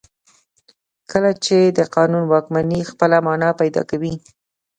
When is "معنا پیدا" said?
3.25-3.81